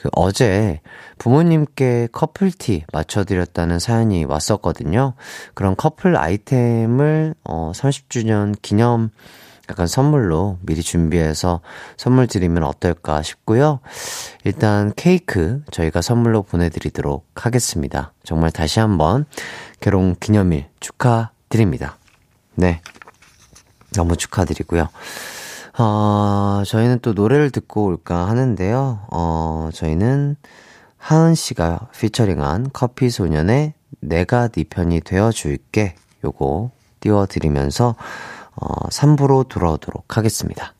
그 0.00 0.08
어제 0.12 0.80
부모님께 1.18 2.08
커플티 2.10 2.84
맞춰드렸다는 2.92 3.78
사연이 3.78 4.24
왔었거든요. 4.24 5.14
그런 5.54 5.76
커플 5.76 6.16
아이템을 6.16 7.34
어, 7.44 7.72
30주년 7.74 8.54
기념 8.60 9.10
약간 9.68 9.86
선물로 9.86 10.58
미리 10.62 10.82
준비해서 10.82 11.60
선물 11.96 12.26
드리면 12.26 12.62
어떨까 12.62 13.22
싶고요. 13.22 13.80
일단 14.44 14.92
케이크 14.96 15.62
저희가 15.70 16.02
선물로 16.02 16.42
보내드리도록 16.42 17.26
하겠습니다. 17.34 18.12
정말 18.22 18.50
다시 18.50 18.80
한번 18.80 19.26
결혼 19.80 20.14
기념일 20.16 20.66
축하드립니다. 20.80 21.98
네. 22.54 22.80
너무 23.94 24.16
축하드리고요. 24.16 24.88
어, 25.78 26.62
저희는 26.66 27.00
또 27.02 27.12
노래를 27.12 27.50
듣고 27.50 27.84
올까 27.84 28.28
하는데요. 28.28 29.06
어, 29.10 29.68
저희는 29.74 30.36
하은 30.96 31.34
씨가 31.34 31.88
피처링한 31.96 32.70
커피 32.72 33.10
소년의 33.10 33.74
내가 34.00 34.48
네 34.48 34.64
편이 34.64 35.02
되어 35.02 35.30
줄게 35.30 35.94
요거 36.24 36.70
띄워드리면서 37.00 37.94
어, 38.56 38.88
3부로 38.88 39.48
돌아오도록 39.48 40.16
하겠습니다. 40.16 40.74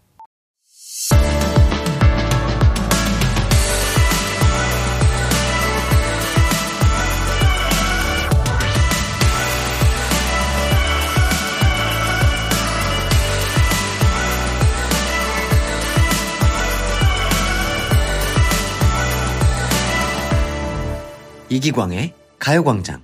이기광의 21.48 22.12
가요광장 22.38 23.02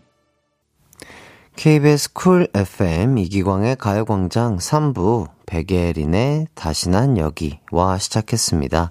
KBS 1.56 2.12
쿨 2.14 2.48
FM 2.54 3.18
이기광의 3.18 3.76
가요광장 3.76 4.56
3부 4.56 5.28
백예린의 5.46 6.48
다시 6.54 6.88
난 6.88 7.18
여기와 7.18 7.98
시작했습니다. 7.98 8.90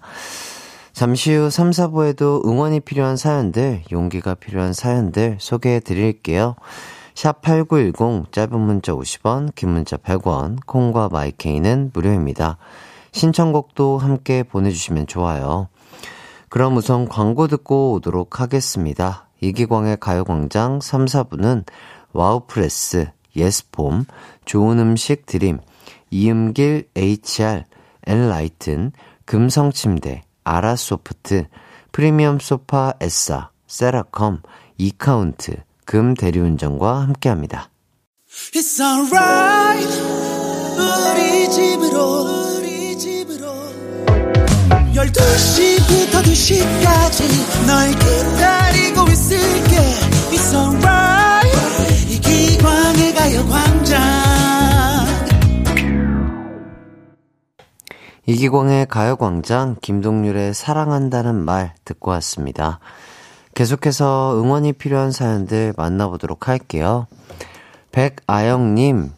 잠시 0.93 1.33
후 1.33 1.49
3, 1.49 1.71
4부에도 1.71 2.45
응원이 2.45 2.81
필요한 2.81 3.17
사연들, 3.17 3.81
용기가 3.91 4.35
필요한 4.35 4.73
사연들 4.73 5.37
소개해 5.39 5.79
드릴게요. 5.79 6.55
샵8910 7.15 8.31
짧은 8.31 8.59
문자 8.59 8.93
50원, 8.93 9.53
긴 9.55 9.69
문자 9.69 9.97
100원, 9.97 10.57
콩과 10.65 11.09
마이케이는 11.11 11.91
무료입니다. 11.93 12.57
신청곡도 13.11 13.97
함께 13.97 14.43
보내주시면 14.43 15.07
좋아요. 15.07 15.67
그럼 16.49 16.77
우선 16.77 17.07
광고 17.07 17.47
듣고 17.47 17.93
오도록 17.93 18.39
하겠습니다. 18.39 19.27
이기광의 19.41 19.97
가요광장 19.99 20.79
3, 20.81 21.05
4부는 21.05 21.65
와우프레스, 22.13 23.11
예스폼, 23.35 24.05
좋은 24.45 24.79
음식 24.79 25.25
드림, 25.25 25.59
이음길 26.09 26.89
HR, 26.95 27.63
엔라이튼, 28.05 28.91
금성침대, 29.25 30.23
아라소프트, 30.43 31.47
프리미엄 31.91 32.39
소파 32.39 32.93
에싸, 32.99 33.49
세라컴, 33.67 34.41
이카운트, 34.77 35.57
금 35.85 36.13
대리운전과 36.13 37.01
함께합니다. 37.01 37.69
It's 38.53 38.79
alright, 38.79 39.87
우리 40.77 41.49
집으로, 41.49 42.57
우리 42.57 42.97
집으로. 42.97 43.47
12시부터 44.93 46.23
2시까지 46.23 47.65
널 47.67 47.91
기다리고 47.91 49.09
있을게 49.09 49.77
It's 50.31 50.53
alright 50.53 51.20
이기광의 52.31 53.13
가요광장 53.13 54.01
이기광의 58.25 58.85
가요광장 58.85 59.75
김동률의 59.81 60.53
사랑한다는 60.53 61.35
말 61.35 61.73
듣고 61.83 62.11
왔습니다. 62.11 62.79
계속해서 63.53 64.39
응원이 64.41 64.73
필요한 64.73 65.11
사연들 65.11 65.73
만나보도록 65.75 66.47
할게요. 66.47 67.07
백아영님, 67.91 69.11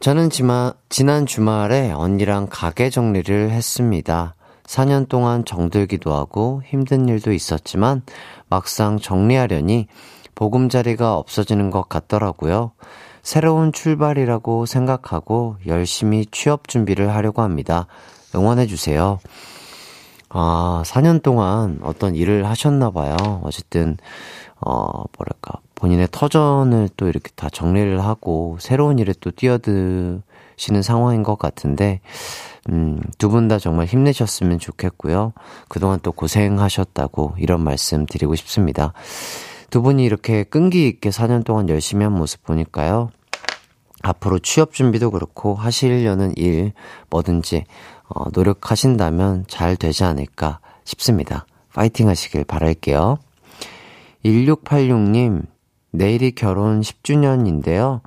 저는 0.00 0.30
지마, 0.30 0.72
지난 0.88 1.26
주말에 1.26 1.92
언니랑 1.92 2.48
가게 2.50 2.90
정리를 2.90 3.50
했습니다. 3.50 4.34
4년 4.66 5.08
동안 5.08 5.44
정들기도 5.44 6.12
하고 6.12 6.62
힘든 6.66 7.08
일도 7.08 7.32
있었지만 7.32 8.02
막상 8.48 8.98
정리하려니 8.98 9.86
보금자리가 10.34 11.16
없어지는 11.16 11.70
것 11.70 11.88
같더라고요. 11.88 12.72
새로운 13.22 13.72
출발이라고 13.72 14.66
생각하고 14.66 15.56
열심히 15.66 16.26
취업 16.30 16.66
준비를 16.68 17.14
하려고 17.14 17.42
합니다. 17.42 17.86
응원해주세요. 18.34 19.18
아, 20.30 20.82
4년 20.86 21.22
동안 21.22 21.78
어떤 21.82 22.14
일을 22.16 22.46
하셨나봐요. 22.48 23.40
어쨌든, 23.44 23.98
어, 24.60 25.04
뭐랄까, 25.18 25.60
본인의 25.74 26.08
터전을 26.10 26.88
또 26.96 27.08
이렇게 27.08 27.30
다 27.36 27.48
정리를 27.50 28.02
하고 28.02 28.56
새로운 28.60 28.98
일에 28.98 29.12
또 29.20 29.30
뛰어드시는 29.30 30.82
상황인 30.82 31.22
것 31.22 31.38
같은데, 31.38 32.00
음, 32.70 33.00
두 33.18 33.28
분 33.28 33.48
다 33.48 33.58
정말 33.58 33.86
힘내셨으면 33.86 34.58
좋겠고요. 34.58 35.32
그동안 35.68 35.98
또 36.02 36.12
고생하셨다고 36.12 37.34
이런 37.38 37.62
말씀 37.62 38.06
드리고 38.06 38.34
싶습니다. 38.36 38.92
두 39.72 39.80
분이 39.80 40.04
이렇게 40.04 40.44
끈기 40.44 40.86
있게 40.86 41.08
4년 41.08 41.46
동안 41.46 41.70
열심히 41.70 42.04
한 42.04 42.12
모습 42.12 42.44
보니까요. 42.44 43.08
앞으로 44.02 44.38
취업 44.38 44.74
준비도 44.74 45.10
그렇고 45.10 45.54
하시려는 45.54 46.34
일 46.36 46.74
뭐든지 47.08 47.64
어, 48.06 48.24
노력하신다면 48.34 49.46
잘 49.48 49.76
되지 49.76 50.04
않을까 50.04 50.60
싶습니다. 50.84 51.46
파이팅 51.72 52.10
하시길 52.10 52.44
바랄게요. 52.44 53.16
1686님, 54.26 55.46
내일이 55.90 56.32
결혼 56.32 56.82
10주년인데요. 56.82 58.02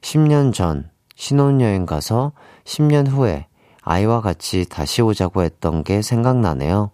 10년 0.00 0.54
전 0.54 0.88
신혼여행 1.16 1.84
가서 1.84 2.32
10년 2.64 3.06
후에 3.06 3.46
아이와 3.82 4.22
같이 4.22 4.66
다시 4.66 5.02
오자고 5.02 5.42
했던 5.42 5.84
게 5.84 6.00
생각나네요. 6.00 6.92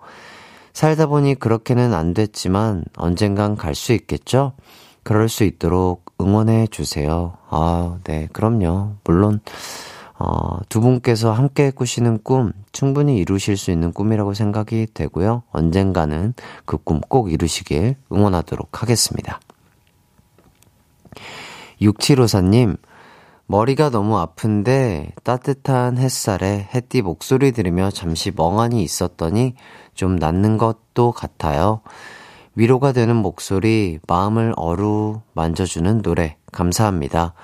살다 0.76 1.06
보니 1.06 1.36
그렇게는 1.36 1.94
안 1.94 2.12
됐지만 2.12 2.84
언젠간 2.98 3.56
갈 3.56 3.74
수 3.74 3.94
있겠죠? 3.94 4.52
그럴 5.04 5.30
수 5.30 5.44
있도록 5.44 6.04
응원해 6.20 6.66
주세요. 6.66 7.38
아, 7.48 7.96
네, 8.04 8.28
그럼요. 8.34 8.96
물론, 9.02 9.40
어, 10.18 10.58
두 10.68 10.82
분께서 10.82 11.32
함께 11.32 11.70
꾸시는 11.70 12.18
꿈 12.22 12.52
충분히 12.72 13.16
이루실 13.16 13.56
수 13.56 13.70
있는 13.70 13.90
꿈이라고 13.94 14.34
생각이 14.34 14.88
되고요. 14.92 15.44
언젠가는 15.50 16.34
그 16.66 16.76
꿈 16.76 17.00
꼭 17.08 17.32
이루시길 17.32 17.96
응원하도록 18.12 18.82
하겠습니다. 18.82 19.40
6754님, 21.80 22.76
머리가 23.48 23.90
너무 23.90 24.18
아픈데 24.18 25.12
따뜻한 25.22 25.98
햇살에 25.98 26.68
햇띠 26.74 27.02
목소리 27.02 27.52
들으며 27.52 27.90
잠시 27.90 28.32
멍하니 28.34 28.82
있었더니 28.82 29.54
좀 29.94 30.16
낫는 30.16 30.58
것도 30.58 31.12
같아요. 31.12 31.80
위로가 32.56 32.92
되는 32.92 33.14
목소리, 33.14 34.00
마음을 34.08 34.52
어루 34.56 35.20
만져주는 35.34 36.02
노래, 36.02 36.36
감사합니다. 36.50 37.34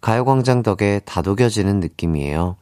가요광장 0.00 0.62
덕에 0.62 1.00
다독여지는 1.04 1.80
느낌이에요. 1.80 2.56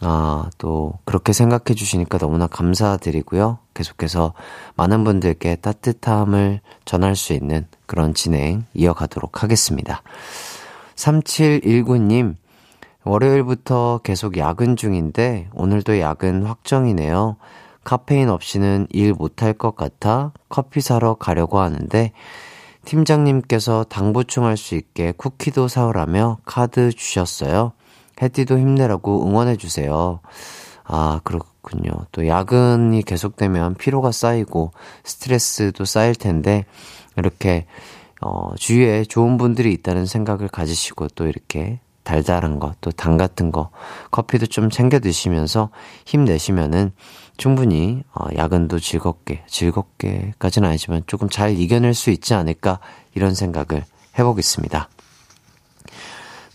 아, 0.00 0.48
또, 0.58 0.92
그렇게 1.04 1.32
생각해 1.32 1.74
주시니까 1.74 2.18
너무나 2.18 2.46
감사드리고요. 2.46 3.58
계속해서 3.74 4.34
많은 4.76 5.02
분들께 5.02 5.56
따뜻함을 5.56 6.60
전할 6.84 7.16
수 7.16 7.32
있는 7.32 7.66
그런 7.86 8.14
진행 8.14 8.64
이어가도록 8.74 9.42
하겠습니다. 9.42 10.02
3719님, 10.98 12.34
월요일부터 13.04 14.00
계속 14.02 14.36
야근 14.36 14.76
중인데, 14.76 15.48
오늘도 15.54 16.00
야근 16.00 16.44
확정이네요. 16.44 17.36
카페인 17.84 18.28
없이는 18.28 18.88
일 18.90 19.14
못할 19.14 19.52
것 19.52 19.76
같아 19.76 20.32
커피 20.48 20.80
사러 20.80 21.14
가려고 21.14 21.60
하는데, 21.60 22.12
팀장님께서 22.84 23.84
당 23.84 24.12
보충할 24.12 24.56
수 24.56 24.74
있게 24.74 25.12
쿠키도 25.12 25.68
사오라며 25.68 26.38
카드 26.44 26.90
주셨어요. 26.90 27.72
해띠도 28.20 28.58
힘내라고 28.58 29.26
응원해주세요. 29.26 30.20
아, 30.84 31.20
그렇군요. 31.22 31.92
또 32.10 32.26
야근이 32.26 33.02
계속되면 33.02 33.74
피로가 33.74 34.10
쌓이고 34.10 34.72
스트레스도 35.04 35.84
쌓일 35.84 36.16
텐데, 36.16 36.64
이렇게 37.16 37.66
어, 38.20 38.54
주위에 38.56 39.04
좋은 39.04 39.36
분들이 39.36 39.72
있다는 39.72 40.06
생각을 40.06 40.48
가지시고 40.48 41.08
또 41.14 41.26
이렇게 41.26 41.80
달달한 42.02 42.58
거, 42.58 42.72
또당 42.80 43.16
같은 43.16 43.52
거, 43.52 43.70
커피도 44.10 44.46
좀 44.46 44.70
챙겨 44.70 44.98
드시면서 44.98 45.70
힘내시면은 46.06 46.92
충분히 47.36 48.02
어, 48.14 48.26
야근도 48.34 48.80
즐겁게, 48.80 49.44
즐겁게까지는 49.46 50.68
아니지만 50.68 51.02
조금 51.06 51.28
잘 51.28 51.58
이겨낼 51.58 51.94
수 51.94 52.10
있지 52.10 52.34
않을까 52.34 52.80
이런 53.14 53.34
생각을 53.34 53.84
해보겠습니다. 54.18 54.88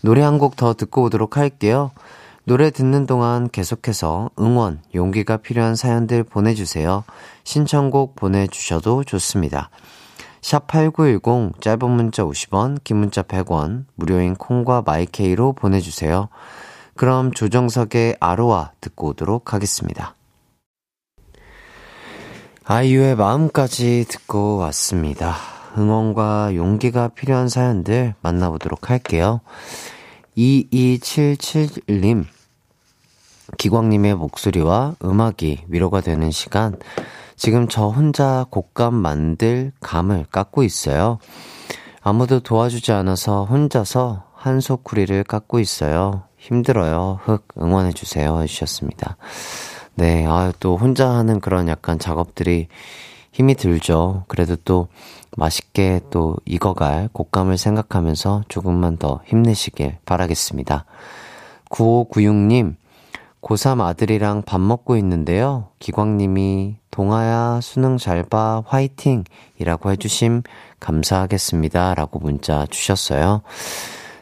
노래 0.02 0.22
한 0.22 0.38
곡 0.38 0.56
더 0.56 0.74
듣고 0.74 1.04
오도록 1.04 1.38
할게요. 1.38 1.92
노래 2.44 2.70
듣는 2.70 3.06
동안 3.06 3.48
계속해서 3.48 4.28
응원, 4.38 4.82
용기가 4.94 5.38
필요한 5.38 5.76
사연들 5.76 6.24
보내주세요. 6.24 7.04
신청곡 7.44 8.16
보내주셔도 8.16 9.02
좋습니다. 9.04 9.70
샵8910 10.44 11.58
짧은 11.62 11.90
문자 11.90 12.22
50원, 12.22 12.84
긴 12.84 12.98
문자 12.98 13.22
100원, 13.22 13.86
무료인 13.94 14.34
콩과 14.34 14.82
마이케이로 14.84 15.54
보내주세요. 15.54 16.28
그럼 16.94 17.32
조정석의 17.32 18.18
아로아 18.20 18.72
듣고 18.82 19.08
오도록 19.08 19.54
하겠습니다. 19.54 20.14
아이유의 22.64 23.16
마음까지 23.16 24.04
듣고 24.06 24.58
왔습니다. 24.58 25.34
응원과 25.78 26.54
용기가 26.54 27.08
필요한 27.08 27.48
사연들 27.48 28.14
만나보도록 28.20 28.90
할게요. 28.90 29.40
2277님, 30.36 32.26
기광님의 33.56 34.14
목소리와 34.16 34.96
음악이 35.02 35.64
위로가 35.68 36.02
되는 36.02 36.30
시간, 36.30 36.76
지금 37.36 37.68
저 37.68 37.88
혼자 37.88 38.46
곡감 38.50 38.94
만들 38.94 39.72
감을 39.80 40.26
깎고 40.30 40.62
있어요. 40.62 41.18
아무도 42.02 42.40
도와주지 42.40 42.92
않아서 42.92 43.44
혼자서 43.44 44.24
한 44.34 44.60
소쿠리를 44.60 45.24
깎고 45.24 45.58
있어요. 45.58 46.24
힘들어요. 46.36 47.20
흑 47.22 47.48
응원해주세요. 47.58 48.42
해주셨습니다. 48.42 49.16
네, 49.94 50.26
아, 50.26 50.52
또 50.60 50.76
혼자 50.76 51.08
하는 51.08 51.40
그런 51.40 51.68
약간 51.68 51.98
작업들이 51.98 52.68
힘이 53.32 53.54
들죠. 53.54 54.24
그래도 54.28 54.56
또 54.64 54.88
맛있게 55.36 56.00
또 56.10 56.36
익어갈 56.44 57.08
곡감을 57.12 57.58
생각하면서 57.58 58.44
조금만 58.48 58.96
더 58.96 59.22
힘내시길 59.26 59.96
바라겠습니다. 60.04 60.84
9596님, 61.70 62.76
고3 63.44 63.80
아들이랑 63.82 64.42
밥 64.42 64.58
먹고 64.60 64.96
있는데요. 64.96 65.68
기광님이 65.78 66.76
동아야 66.90 67.60
수능 67.62 67.98
잘 67.98 68.22
봐 68.24 68.62
화이팅 68.66 69.24
이라고 69.58 69.90
해주심 69.90 70.42
감사하겠습니다 70.80 71.94
라고 71.94 72.18
문자 72.20 72.66
주셨어요. 72.70 73.42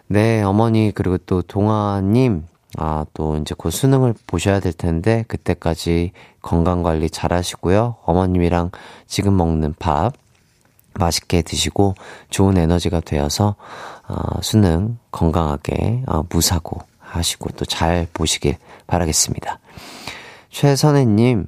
네 0.09 0.43
어머니 0.43 0.91
그리고 0.95 1.19
또 1.19 1.41
동아님 1.43 2.47
아 2.79 3.05
또 3.15 3.37
이제 3.37 3.55
곧 3.57 3.71
수능을 3.71 4.15
보셔야 4.27 4.59
될 4.59 4.73
텐데 4.73 5.25
그때까지 5.29 6.13
건강 6.41 6.83
관리 6.83 7.09
잘 7.11 7.33
하시고요. 7.33 7.97
어머님이랑 8.05 8.71
지금 9.07 9.37
먹는 9.37 9.75
밥 9.79 10.15
맛있게 10.95 11.43
드시고 11.43 11.95
좋은 12.31 12.57
에너지가 12.59 13.01
되어서 13.01 13.55
어, 14.09 14.41
수능 14.43 14.99
건강하게 15.11 16.03
어, 16.07 16.23
무사고 16.29 16.81
하시고 17.17 17.51
또 17.51 17.65
잘 17.65 18.07
보시길 18.13 18.57
바라겠습니다. 18.87 19.59
최선혜님, 20.51 21.47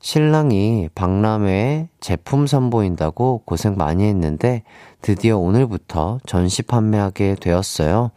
신랑이 0.00 0.88
박람회에 0.94 1.88
제품 2.00 2.46
선보인다고 2.46 3.42
고생 3.44 3.76
많이 3.76 4.04
했는데 4.04 4.62
드디어 5.02 5.38
오늘부터 5.38 6.20
전시 6.26 6.62
판매하게 6.62 7.36
되었어요. 7.40 8.10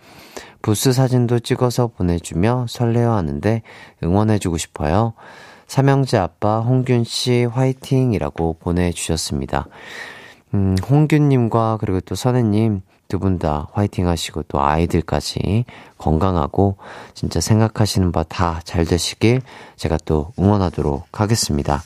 부스 0.62 0.94
사진도 0.94 1.40
찍어서 1.40 1.88
보내주며 1.88 2.66
설레어 2.70 3.14
하는데 3.14 3.62
응원해주고 4.04 4.58
싶어요. 4.58 5.14
삼형제 5.68 6.18
아빠 6.18 6.60
홍균 6.60 7.04
씨 7.04 7.46
화이팅이라고 7.46 8.58
보내주셨습니다. 8.60 9.68
음, 10.54 10.76
홍균님과 10.90 11.78
그리고 11.80 12.02
또 12.02 12.16
선혜님 12.16 12.82
두 13.10 13.18
분 13.20 13.40
다 13.40 13.68
화이팅 13.74 14.08
하시고 14.08 14.44
또 14.44 14.62
아이들까지 14.62 15.66
건강하고 15.98 16.78
진짜 17.16 17.42
생각하시는 17.42 18.12
바 18.12 18.24
다 18.24 18.62
잘 18.64 18.86
되시길 18.86 19.42
제가 19.76 19.98
또 20.06 20.32
응원하도록 20.40 21.20
하겠습니다. 21.20 21.82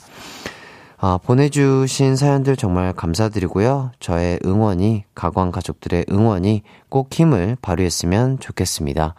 아, 0.98 1.18
보내주신 1.22 2.16
사연들 2.16 2.56
정말 2.56 2.92
감사드리고요. 2.92 3.90
저의 4.00 4.38
응원이, 4.44 5.04
가광 5.14 5.50
가족들의 5.50 6.06
응원이 6.10 6.62
꼭 6.88 7.12
힘을 7.12 7.56
발휘했으면 7.60 8.38
좋겠습니다. 8.38 9.14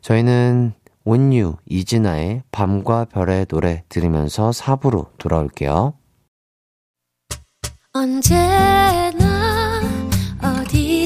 저희는 0.00 0.74
온유, 1.04 1.56
이진아의 1.66 2.42
밤과 2.52 3.06
별의 3.06 3.46
노래 3.46 3.82
들으면서 3.88 4.50
4부로 4.50 5.06
돌아올게요. 5.18 5.94
언제나 7.94 9.27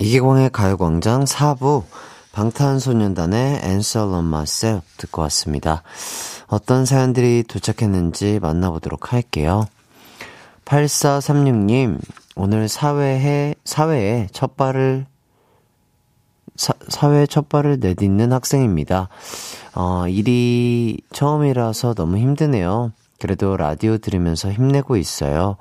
이기광의 0.00 0.50
가요광장 0.50 1.24
4부 1.24 1.82
방탄소년단의 2.30 3.60
Answer 3.64 4.08
on 4.08 4.26
Myself 4.26 4.86
듣고 4.96 5.22
왔습니다. 5.22 5.82
어떤 6.46 6.86
사연들이 6.86 7.42
도착했는지 7.42 8.38
만나보도록 8.40 9.12
할게요. 9.12 9.66
8436님, 10.64 11.98
오늘 12.36 12.68
사회에, 12.68 13.56
사회에 13.64 14.28
첫 14.30 14.56
발을 14.56 15.06
사, 16.54 16.74
사회 16.88 17.26
첫 17.26 17.48
발을 17.48 17.78
내딛는 17.80 18.32
학생입니다. 18.32 19.08
어, 19.74 20.06
일이 20.06 21.00
처음이라서 21.12 21.94
너무 21.94 22.18
힘드네요. 22.18 22.92
그래도 23.18 23.56
라디오 23.56 23.98
들으면서 23.98 24.52
힘내고 24.52 24.96
있어요. 24.96 25.56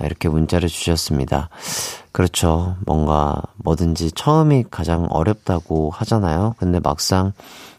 아, 0.00 0.06
이렇게 0.06 0.28
문자를 0.28 0.68
주셨습니다. 0.68 1.50
그렇죠. 2.12 2.76
뭔가 2.86 3.42
뭐든지 3.56 4.12
처음이 4.12 4.64
가장 4.70 5.06
어렵다고 5.10 5.90
하잖아요. 5.90 6.54
근데 6.58 6.80
막상 6.80 7.32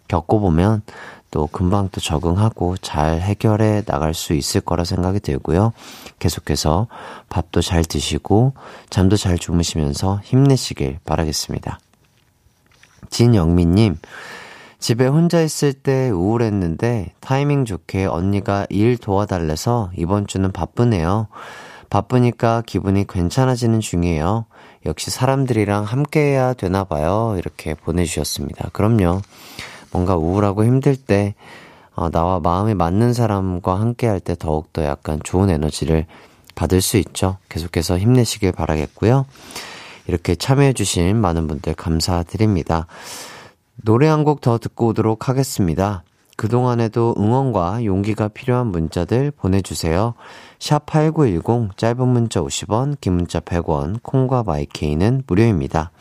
겪어보면 0.07 0.83
또 1.31 1.47
금방 1.47 1.89
또 1.91 2.01
적응하고 2.01 2.77
잘 2.77 3.21
해결해 3.21 3.83
나갈 3.83 4.13
수 4.13 4.33
있을 4.33 4.61
거라 4.61 4.83
생각이 4.83 5.21
들고요. 5.21 5.71
계속해서 6.19 6.87
밥도 7.29 7.61
잘 7.61 7.85
드시고 7.85 8.53
잠도 8.89 9.15
잘 9.15 9.37
주무시면서 9.37 10.19
힘내시길 10.23 10.99
바라겠습니다. 11.05 11.79
진영민님, 13.09 13.97
집에 14.79 15.07
혼자 15.07 15.41
있을 15.41 15.73
때 15.73 16.09
우울했는데 16.09 17.13
타이밍 17.21 17.65
좋게 17.65 18.05
언니가 18.05 18.65
일 18.69 18.97
도와달래서 18.97 19.91
이번 19.95 20.27
주는 20.27 20.51
바쁘네요. 20.51 21.27
바쁘니까 21.91 22.63
기분이 22.65 23.05
괜찮아지는 23.05 23.81
중이에요. 23.81 24.45
역시 24.85 25.11
사람들이랑 25.11 25.83
함께 25.83 26.21
해야 26.21 26.53
되나 26.53 26.85
봐요. 26.85 27.35
이렇게 27.37 27.75
보내주셨습니다. 27.75 28.69
그럼요. 28.73 29.21
뭔가 29.91 30.15
우울하고 30.15 30.63
힘들 30.63 30.95
때, 30.95 31.35
어, 31.93 32.09
나와 32.09 32.39
마음이 32.39 32.73
맞는 32.73 33.13
사람과 33.13 33.79
함께 33.79 34.07
할 34.07 34.21
때 34.21 34.35
더욱더 34.39 34.85
약간 34.85 35.19
좋은 35.23 35.49
에너지를 35.49 36.05
받을 36.55 36.81
수 36.81 36.95
있죠. 36.97 37.37
계속해서 37.49 37.99
힘내시길 37.99 38.53
바라겠고요. 38.53 39.25
이렇게 40.07 40.35
참여해주신 40.35 41.17
많은 41.17 41.47
분들 41.47 41.73
감사드립니다. 41.75 42.87
노래 43.83 44.07
한 44.07 44.23
곡 44.23 44.39
더 44.41 44.57
듣고 44.57 44.87
오도록 44.87 45.27
하겠습니다. 45.27 46.03
그동안에도 46.41 47.13
응원과 47.19 47.85
용기가 47.85 48.27
필요한 48.27 48.65
문자들 48.65 49.29
보내주세요. 49.29 50.15
샵 50.57 50.87
8910, 50.87 51.77
짧은 51.77 52.07
문자 52.07 52.41
50원, 52.41 52.99
긴 52.99 53.13
문자 53.13 53.39
100원, 53.39 54.01
콩과 54.01 54.41
마이케이는 54.41 55.21
무료입니다. 55.27 55.91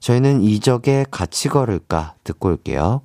저희는 0.00 0.42
이적의 0.42 1.06
같이 1.10 1.48
걸을까 1.48 2.12
듣고 2.24 2.50
올게요. 2.50 3.00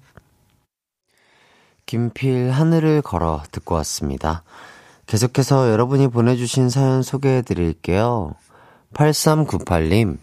김필 1.86 2.52
하늘을 2.52 3.02
걸어 3.04 3.42
듣고 3.54 3.76
왔습니다. 3.76 4.44
계속해서 5.06 5.72
여러분이 5.72 6.10
보내주신 6.10 6.68
사연 6.68 7.04
소개해 7.04 7.44
드릴게요. 7.44 8.36
8398님, 8.94 10.18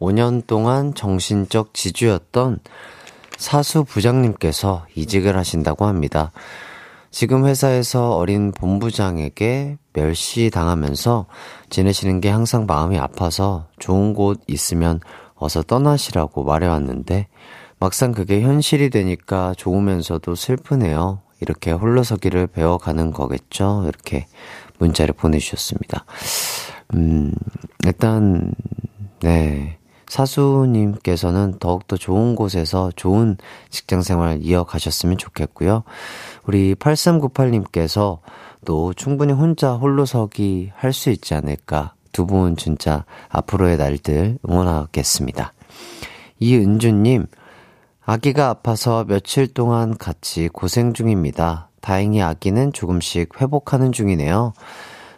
5년 0.00 0.48
동안 0.48 0.94
정신적 0.94 1.74
지주였던 1.74 2.58
사수 3.36 3.84
부장님께서 3.84 4.86
이직을 4.94 5.36
하신다고 5.36 5.86
합니다. 5.86 6.32
지금 7.10 7.46
회사에서 7.46 8.16
어린 8.16 8.52
본부장에게 8.52 9.78
멸시당하면서 9.92 11.26
지내시는 11.68 12.20
게 12.20 12.30
항상 12.30 12.66
마음이 12.66 12.98
아파서 12.98 13.66
좋은 13.78 14.14
곳 14.14 14.40
있으면 14.46 15.00
어서 15.34 15.62
떠나시라고 15.62 16.44
말해왔는데 16.44 17.26
막상 17.80 18.12
그게 18.12 18.42
현실이 18.42 18.90
되니까 18.90 19.54
좋으면서도 19.56 20.34
슬프네요. 20.34 21.22
이렇게 21.40 21.72
홀로서기를 21.72 22.46
배워가는 22.48 23.12
거겠죠? 23.12 23.84
이렇게 23.86 24.26
문자를 24.78 25.14
보내주셨습니다. 25.14 26.04
음, 26.94 27.32
일단, 27.84 28.52
네. 29.20 29.79
사수님께서는 30.10 31.58
더욱더 31.60 31.96
좋은 31.96 32.34
곳에서 32.34 32.90
좋은 32.96 33.36
직장 33.70 34.02
생활 34.02 34.40
이어가셨으면 34.42 35.16
좋겠고요. 35.16 35.84
우리 36.46 36.74
8398님께서 36.74 38.18
또 38.64 38.92
충분히 38.92 39.32
혼자 39.32 39.74
홀로서기 39.74 40.72
할 40.74 40.92
수 40.92 41.10
있지 41.10 41.34
않을까. 41.34 41.94
두 42.12 42.26
분 42.26 42.56
진짜 42.56 43.04
앞으로의 43.28 43.76
날들 43.78 44.38
응원하겠습니다. 44.46 45.52
이은주님, 46.40 47.26
아기가 48.04 48.48
아파서 48.48 49.04
며칠 49.04 49.46
동안 49.46 49.96
같이 49.96 50.48
고생 50.48 50.92
중입니다. 50.92 51.68
다행히 51.80 52.20
아기는 52.20 52.72
조금씩 52.72 53.40
회복하는 53.40 53.92
중이네요. 53.92 54.54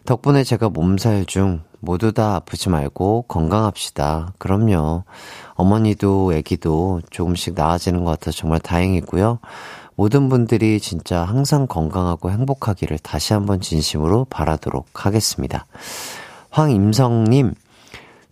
덕분에 0.05 0.43
제가 0.45 0.69
몸살 0.69 1.27
중 1.27 1.63
모두 1.81 2.13
다 2.13 2.35
아프지 2.37 2.69
말고 2.71 3.23
건강합시다. 3.29 4.35
그럼요. 4.39 5.05
어머니도 5.55 6.33
아기도 6.37 7.01
조금씩 7.11 7.55
나아지는 7.55 8.05
것 8.05 8.13
같아서 8.13 8.37
정말 8.37 8.59
다행이고요. 8.61 9.39
모든 9.95 10.29
분들이 10.29 10.81
진짜 10.81 11.23
항상 11.23 11.67
건강하고 11.67 12.31
행복하기를 12.31 12.99
다시 12.99 13.33
한번 13.35 13.61
진심으로 13.61 14.27
바라도록 14.31 15.05
하겠습니다. 15.07 15.67
황임성님, 16.51 17.55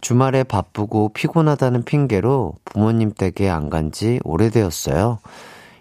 주말에 0.00 0.42
바쁘고 0.44 1.10
피곤하다는 1.10 1.84
핑계로 1.84 2.54
부모님 2.64 3.12
댁에 3.12 3.48
안 3.48 3.68
간 3.70 3.92
지 3.92 4.20
오래되었어요. 4.24 5.18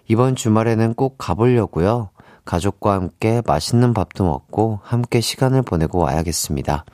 이번 0.08 0.36
주말에는 0.36 0.94
꼭 0.94 1.16
가보려고요. 1.18 2.10
가족과 2.44 2.94
함께 2.94 3.42
맛있는 3.46 3.94
밥도 3.94 4.24
먹고 4.24 4.80
함께 4.82 5.20
시간을 5.20 5.62
보내고 5.62 5.98
와야겠습니다. 5.98 6.84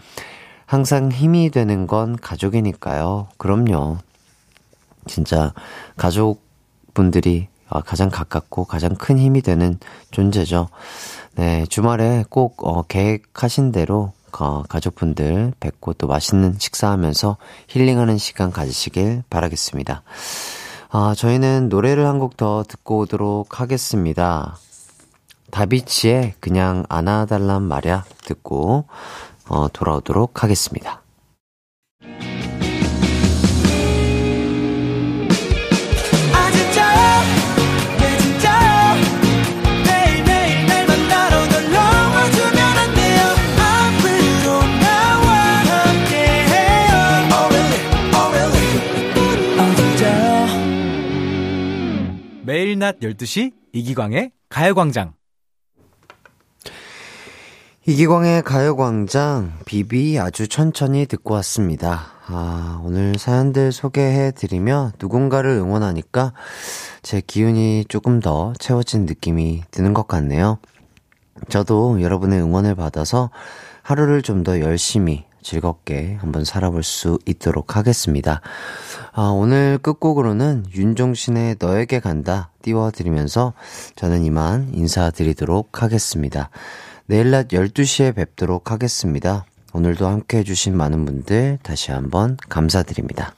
항상 0.66 1.11
힘이 1.12 1.50
되는 1.50 1.87
건 1.87 2.16
가족이니까요. 2.16 3.28
그럼요. 3.38 3.98
진짜 5.06 5.52
가족분들이 5.96 7.48
가장 7.85 8.11
가깝고 8.11 8.64
가장 8.64 8.94
큰 8.94 9.18
힘이 9.18 9.42
되는 9.42 9.78
존재죠. 10.11 10.68
네, 11.37 11.66
주말에 11.66 12.24
꼭 12.28 12.66
어, 12.66 12.82
계획하신 12.82 13.72
대로 13.72 14.12
어, 14.38 14.62
가족분들 14.68 15.52
뵙고 15.61 15.94
또 15.94 16.06
맛있는 16.06 16.56
식사하면서 16.59 17.37
힐링하는 17.68 18.18
시간 18.18 18.50
가지시길 18.50 19.22
바라겠습니다. 19.30 20.02
아, 20.90 21.14
저희는 21.16 21.68
노래를 21.68 22.06
한 22.06 22.18
곡 22.18 22.37
더 22.37 22.64
듣고 22.66 22.98
오도록 23.00 23.61
하겠습니다. 23.61 24.56
다비치의 25.57 26.35
그냥 26.38 26.85
안아달란 26.90 27.62
말야 27.62 28.05
듣고 28.27 28.85
어, 29.49 29.69
돌아오도록 29.69 30.42
하겠습니다. 30.42 31.03
매일 52.45 52.79
낮 52.79 53.01
12시 53.01 53.55
이기광의 53.73 54.33
가요광장. 54.51 55.16
이기광의 57.88 58.42
가요광장, 58.42 59.53
비비 59.64 60.18
아주 60.18 60.49
천천히 60.49 61.07
듣고 61.07 61.35
왔습니다. 61.35 62.07
아, 62.27 62.81
오늘 62.83 63.16
사연들 63.16 63.70
소개해드리며 63.70 64.94
누군가를 65.01 65.51
응원하니까 65.53 66.33
제 67.03 67.22
기운이 67.25 67.85
조금 67.88 68.18
더 68.18 68.53
채워진 68.59 69.07
느낌이 69.07 69.62
드는 69.70 69.94
것 69.94 70.09
같네요. 70.09 70.59
저도 71.49 72.03
여러분의 72.03 72.40
응원을 72.40 72.75
받아서 72.75 73.31
하루를 73.83 74.22
좀 74.22 74.42
더 74.42 74.59
열심히 74.59 75.25
즐겁게 75.40 76.16
한번 76.20 76.44
살아볼 76.44 76.83
수 76.83 77.20
있도록 77.25 77.77
하겠습니다. 77.77 78.40
아, 79.12 79.29
오늘 79.29 79.79
끝곡으로는 79.79 80.64
윤종신의 80.75 81.57
너에게 81.61 82.01
간다 82.01 82.51
띄워드리면서 82.62 83.53
저는 83.94 84.25
이만 84.25 84.70
인사드리도록 84.75 85.85
하겠습니다. 85.85 86.51
내일 87.09 87.31
낮 87.31 87.49
12시에 87.49 88.16
뵙도록 88.16 88.73
하겠습니다. 88.73 89.45
오늘도 89.73 90.09
함께 90.09 90.38
해주신 90.38 90.77
많은 90.77 91.05
분들 91.05 91.61
다시 91.62 91.92
한번 91.92 92.37
감사드립니다. 92.49 93.33